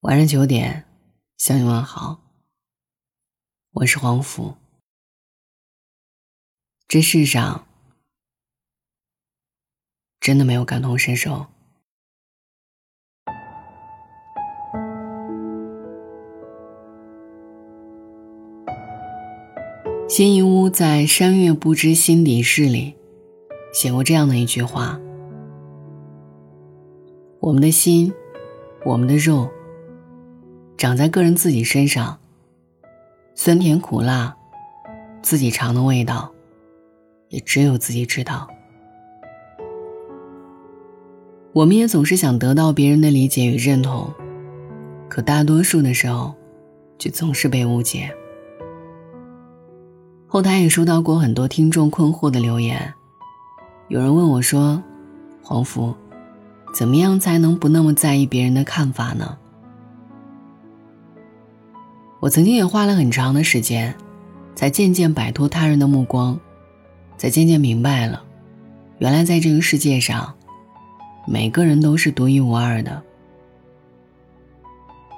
[0.00, 0.86] 晚上九点，
[1.36, 2.22] 向你问好。
[3.72, 4.54] 我是黄甫。
[6.88, 7.66] 这世上
[10.18, 11.48] 真的没有感同身受。
[20.08, 22.96] 辛夷坞在《山月不知心底事》里
[23.74, 24.98] 写过这样的一句话
[27.40, 28.10] ：“我们的心，
[28.86, 29.46] 我们的肉。”
[30.80, 32.18] 长在个人自己身上，
[33.34, 34.34] 酸甜苦辣，
[35.20, 36.32] 自己尝的味道，
[37.28, 38.48] 也只有自己知道。
[41.52, 44.10] 我们也总是想得到别人的理解与认同，
[45.06, 46.34] 可大多数的时候，
[46.98, 48.10] 却总是被误解。
[50.26, 52.94] 后台也收到过很多听众困惑的留言，
[53.88, 54.82] 有人问我说
[55.44, 55.94] ：“黄福，
[56.74, 59.36] 怎么样才能不那么在意别人的看法呢？”
[62.20, 63.94] 我曾经也花了很长的时间，
[64.54, 66.38] 才渐渐摆脱他人的目光，
[67.16, 68.22] 才渐渐明白了，
[68.98, 70.34] 原来在这个世界上，
[71.26, 73.02] 每个人都是独一无二的，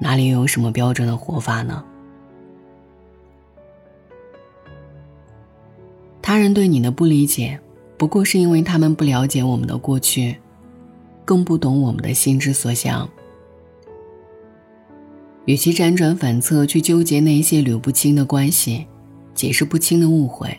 [0.00, 1.84] 哪里有什么标准的活法呢？
[6.22, 7.58] 他人对你的不理解，
[7.98, 10.36] 不过是因为他们不了解我们的过去，
[11.24, 13.08] 更不懂我们的心之所向。
[15.46, 18.86] 与其辗转反侧去纠结那些捋不清的关系，
[19.34, 20.58] 解释不清的误会，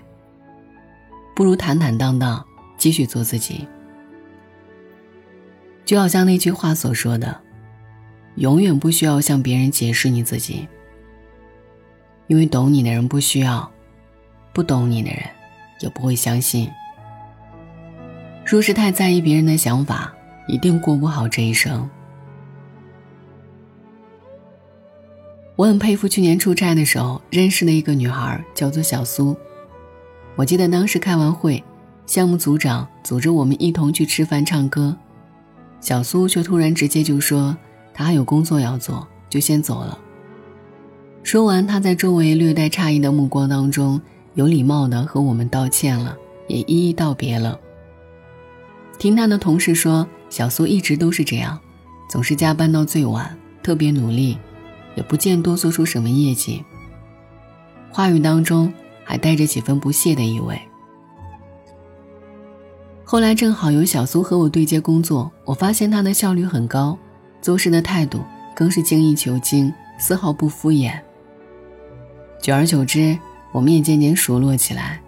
[1.36, 2.46] 不如坦坦荡荡
[2.78, 3.68] 继续做自己。
[5.84, 7.42] 就好像那句话所说的
[8.38, 10.68] ：“永远不需要向别人解释你自己，
[12.28, 13.72] 因为懂你的人不需要，
[14.54, 15.22] 不懂你的人
[15.80, 16.70] 也不会相信。
[18.46, 20.14] 若是太在意别人的想法，
[20.48, 21.90] 一定过不好这一生。”
[25.56, 29.36] 我很佩服去年出差的时候认识的一个女孩，叫做小苏。
[30.36, 31.64] 我记得当时开完会，
[32.06, 34.96] 项目组长组织我们一同去吃饭唱歌，
[35.80, 37.56] 小苏却突然直接就说
[37.94, 39.98] 她还有工作要做，就先走了。
[41.24, 44.02] 说完，她在周围略带诧异的目光当中，
[44.34, 46.18] 有礼貌的和我们道歉了，
[46.50, 47.58] 也一一道别了。
[49.00, 51.58] 听她的同事说，小苏一直都是这样，
[52.10, 54.38] 总是加班到最晚，特别努力。
[54.96, 56.64] 也不见多做出什么业绩，
[57.92, 58.74] 话语当中
[59.04, 60.60] 还带着几分不屑的意味。
[63.04, 66.98] 后来正好有小苏和我对接工作，我发现他的效率很高，
[67.42, 68.20] 做事的态度
[68.56, 71.00] 更是精益求精，丝毫不敷衍。
[72.42, 73.18] 久而久之，
[73.52, 75.00] 我们也渐渐熟络起来。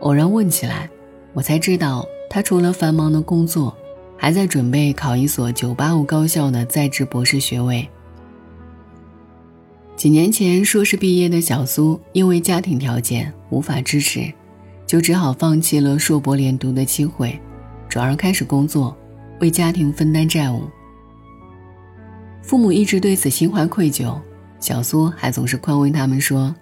[0.00, 0.90] 偶然问起来，
[1.32, 3.74] 我才知道他除了繁忙的工作，
[4.18, 7.88] 还在准备考一所985高校的在职博士学位。
[9.94, 14.32] 几年前，硕士毕业的小苏因为家庭条件无法支持，
[14.86, 17.38] 就只好放弃了硕博连读的机会，
[17.88, 18.96] 转而开始工作，
[19.40, 20.62] 为家庭分担债务。
[22.42, 24.18] 父母一直对此心怀愧疚，
[24.58, 26.52] 小苏还总是宽慰他们说：“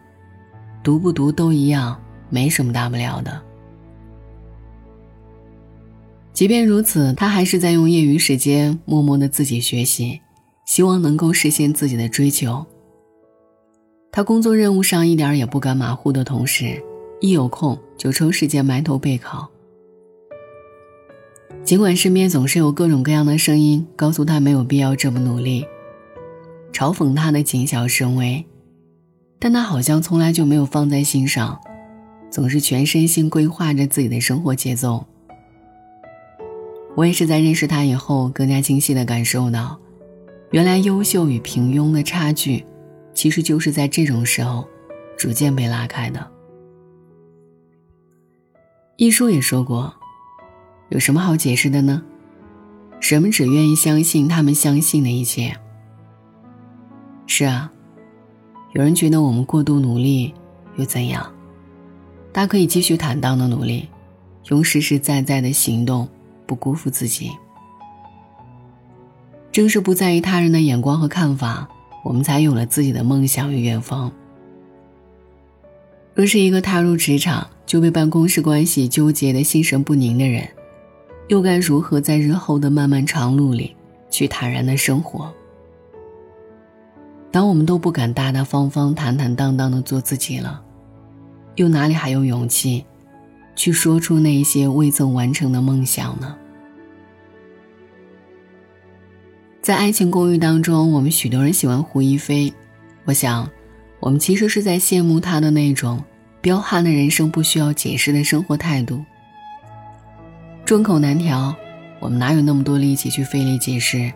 [0.84, 1.98] 读不读都一样，
[2.28, 3.40] 没什么大不了的。”
[6.34, 10.20] 即便如此，他还是在用业余时间默默的自己学习，
[10.66, 12.66] 希望能够实现自己的追求。
[14.12, 16.82] 他工作任务上一点也不敢马虎的同时，
[17.20, 19.48] 一有空就抽时间埋头备考。
[21.62, 25.64] 尽管身边总是有各种各样的声音告诉他没有必要这么努力，
[26.72, 28.44] 嘲讽他的谨小慎微，
[29.38, 31.60] 但他好像从来就没有放在心上，
[32.30, 35.04] 总是全身心规划着自己的生活节奏。
[36.96, 39.78] 我也是在认识他以后，更加清晰的感受到，
[40.50, 42.64] 原来优秀与平庸的差距。
[43.14, 44.66] 其实就是在这种时候，
[45.16, 46.30] 逐渐被拉开的。
[48.96, 49.92] 一书也说过，
[50.90, 52.02] 有什么好解释的呢？
[53.00, 55.56] 人们只愿意相信他们相信的一切。
[57.26, 57.72] 是啊，
[58.72, 60.34] 有人觉得我们过度努力
[60.76, 61.32] 又怎样？
[62.32, 63.88] 大可以继续坦荡的努力，
[64.50, 66.08] 用实实在在的行动
[66.46, 67.30] 不辜负自己。
[69.50, 71.68] 正是不在意他人的眼光和看法。
[72.02, 74.10] 我们才有了自己的梦想与远方。
[76.14, 80.48] 若是一个踏入职场就被办公室关系纠结的心神不宁的人，
[81.28, 83.74] 又该如何在日后的漫漫长路里
[84.10, 85.32] 去坦然的生活？
[87.30, 90.60] 当我们都不敢大大方方、坦坦荡荡的做自己了，
[91.54, 92.84] 又哪里还有勇气
[93.54, 96.36] 去说出那些未曾完成的梦想呢？
[99.70, 102.52] 在《爱情公寓》当中，我们许多人喜欢胡一菲，
[103.04, 103.48] 我想，
[104.00, 106.02] 我们其实是在羡慕她的那种
[106.40, 109.04] 彪悍的人生不需要解释的生活态度。
[110.64, 111.54] 众口难调，
[112.00, 114.12] 我们哪有那么多力气去费力解释？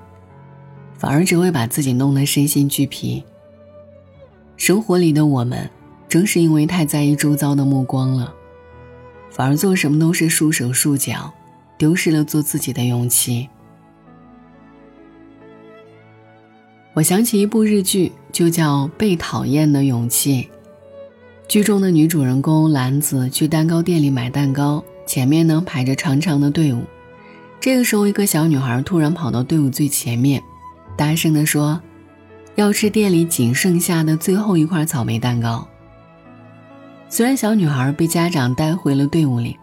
[0.99, 3.23] 反而只会把自己弄得身心俱疲。
[4.56, 5.71] 生活里的我们，
[6.09, 8.35] 正是因为太在意周遭的目光了，
[9.31, 11.33] 反而做什么都是束手束脚，
[11.79, 13.49] 丢失了做自己的勇气。
[16.94, 20.43] 我想起一部日剧，就叫《被讨厌的勇气》。
[21.49, 26.85] 剧中的女主人公兰子去蛋糕店里买蛋糕，前面呢排着长长的队伍。
[27.58, 30.41] 这个时候，一个小女孩突然跑到队伍最前面，
[30.96, 31.81] 大声地说
[32.55, 35.67] ：“要吃店里仅剩下的最后一块草莓蛋糕。”
[37.11, 39.56] 虽然小女孩被家长带回了队伍里，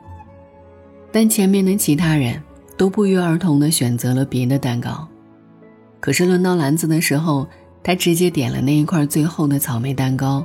[1.13, 2.43] 但前面的其他人
[2.75, 5.07] 都不约而同地选择了别的蛋糕。
[6.01, 7.47] 可是轮到篮子的时候，
[7.81, 10.43] 他直接点了那一块最后的草莓蛋糕。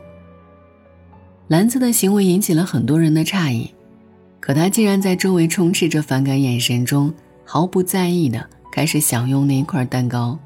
[1.49, 3.71] 篮子的行为引起了很多人的诧异，
[4.39, 7.13] 可他竟然在周围充斥着反感眼神中，
[7.45, 10.39] 毫不在意的开始享用那一块蛋糕。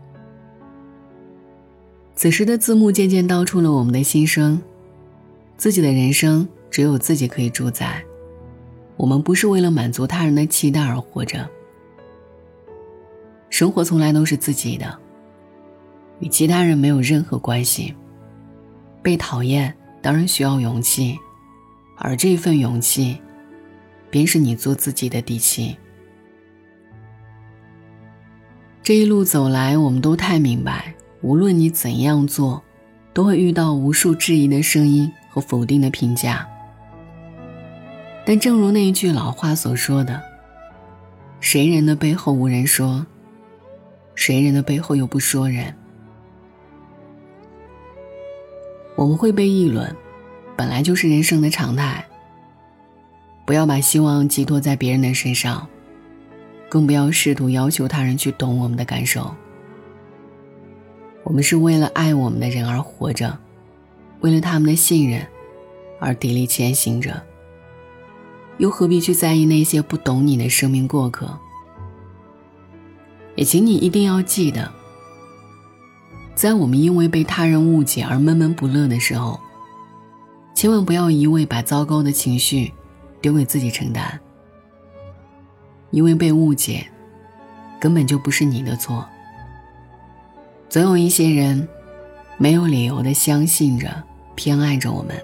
[2.14, 4.60] 此时的字幕渐渐道出了我们的心声：
[5.56, 8.00] 自己的人生只有自己可以主宰，
[8.96, 11.48] 我们不是为了满足他人的期待而活着。
[13.50, 14.98] 生活从来都是自己的，
[16.20, 17.94] 与其他人没有任何关系。
[19.02, 21.18] 被讨厌当然需要勇气，
[21.96, 23.20] 而这份勇气，
[24.08, 25.76] 便是你做自己的底气。
[28.82, 32.62] 这一路走来，我们都太明白，无论你怎样做，
[33.12, 36.46] 都会遇到无数质疑的声音和否定的评价。
[38.24, 40.22] 但正如那一句老话所说的
[41.40, 43.04] ：“谁人的背后无人说。”
[44.20, 45.74] 谁人的背后又不说人？
[48.94, 49.96] 我们会被议论，
[50.58, 52.04] 本来就是人生的常态。
[53.46, 55.66] 不要把希望寄托在别人的身上，
[56.68, 59.34] 更不要试图要求他人去懂我们的感受。
[61.24, 63.38] 我们是为了爱我们的人而活着，
[64.20, 65.26] 为了他们的信任
[65.98, 67.22] 而砥砺前行着，
[68.58, 71.38] 又何必去在意那些不懂你的生命过客？
[73.36, 74.70] 也请你一定要记得，
[76.34, 79.40] 在我们因为被他人误解而闷闷不乐的时候，
[80.54, 82.72] 千万不要一味把糟糕的情绪
[83.20, 84.20] 丢给自己承担。
[85.90, 86.86] 因为被误解，
[87.80, 89.04] 根本就不是你的错。
[90.68, 91.68] 总有一些人，
[92.38, 94.02] 没有理由的相信着、
[94.36, 95.16] 偏爱着我们，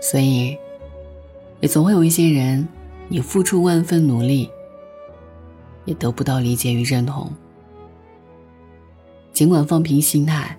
[0.00, 0.56] 所以，
[1.60, 2.66] 也总会有一些人，
[3.08, 4.50] 你付出万分努力。
[5.84, 7.32] 也得不到理解与认同。
[9.32, 10.56] 尽管放平心态，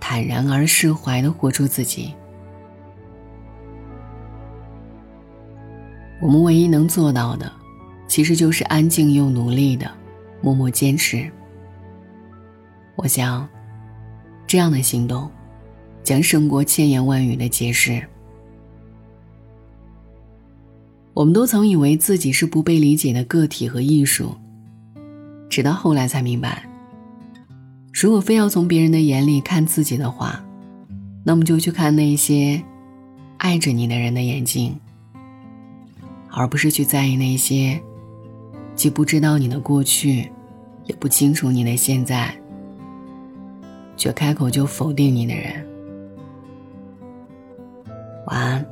[0.00, 2.12] 坦然而释怀的活出自己。
[6.20, 7.52] 我们唯一能做到的，
[8.08, 9.90] 其实就是安静又努力的
[10.40, 11.30] 默默坚持。
[12.96, 13.48] 我想，
[14.46, 15.30] 这样的行动，
[16.02, 18.02] 将胜过千言万语的解释。
[21.16, 24.36] 我们都曾以为自己是不被理解的个体和艺术，
[25.48, 26.68] 直到后来才明白，
[27.90, 30.44] 如果非要从别人的眼里看自己的话，
[31.24, 32.62] 那么就去看那些
[33.38, 34.78] 爱着你的人的眼睛，
[36.30, 37.80] 而不是去在意那些
[38.74, 40.30] 既不知道你的过去，
[40.84, 42.38] 也不清楚你的现在，
[43.96, 45.66] 却开口就否定你的人。
[48.26, 48.65] 晚安。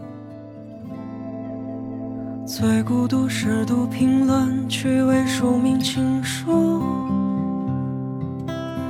[2.67, 6.81] 对孤独是读评论，趣味署名情书，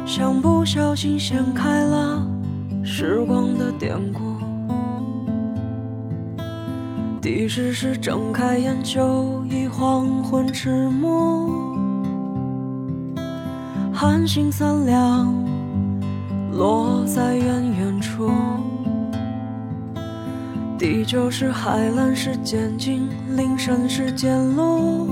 [0.07, 2.25] 像不小心掀开了
[2.85, 4.21] 时光的典故。
[7.21, 11.75] 第十是睁开眼就已黄昏迟暮，
[13.93, 15.35] 寒星三两
[16.53, 18.31] 落在远远处。
[20.85, 25.09] 地久是海蓝是渐近，林深是渐落，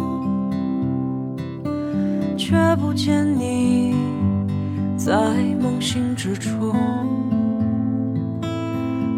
[2.37, 3.95] 却不见你
[4.99, 5.15] 在
[5.63, 6.75] 梦醒之处。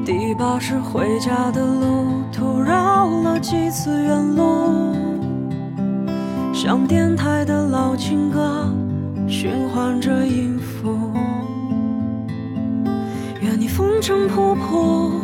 [0.06, 4.94] 第八是回家的路途绕了几次远路，
[6.54, 8.72] 像电台的老情歌
[9.26, 10.96] 循环着音符。
[13.40, 15.23] 愿你风尘仆仆。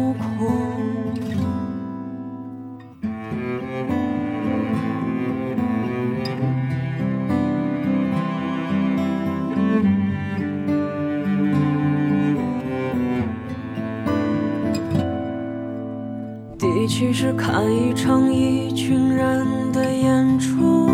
[17.01, 20.87] 第七是看一场一群人的演出，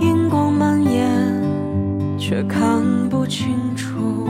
[0.00, 1.08] 荧光蔓延，
[2.18, 4.26] 却看不清楚。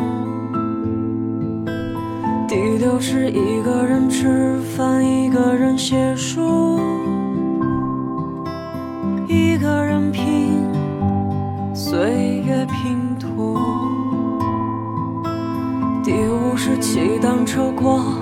[2.46, 6.78] 第六是一个人吃饭，一个人写书，
[9.26, 10.50] 一个人拼
[11.74, 13.58] 岁月拼图。
[16.04, 18.21] 第五是骑单车过。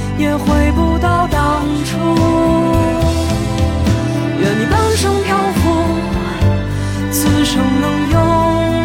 [0.21, 1.97] 也回不到当初。
[4.39, 5.61] 愿你半生漂浮，
[7.11, 8.17] 此生能有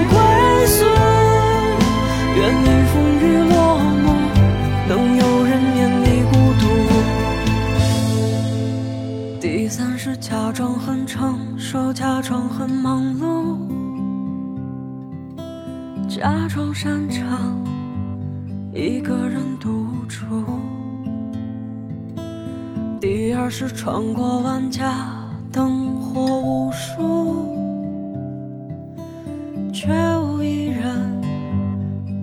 [0.08, 0.16] 归
[0.66, 0.84] 宿。
[2.36, 3.54] 愿你风雨落
[4.02, 4.06] 幕，
[4.88, 6.64] 能有人免你孤独。
[9.38, 13.58] 第三是假装很成熟，假装很忙碌，
[16.08, 17.62] 假装擅长
[18.72, 20.24] 一个人独处。
[23.08, 25.06] 第二是穿过万家
[25.52, 27.56] 灯火无数，
[29.72, 31.22] 却无一人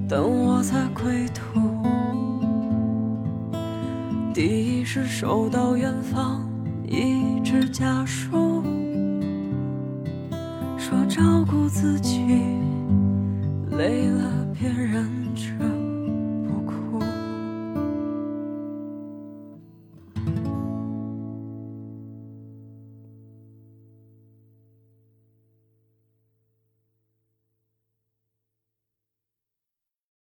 [0.09, 1.61] 等我在归途。
[4.33, 4.41] 第
[4.81, 6.45] 一是收到远方
[6.85, 8.22] 一只家书，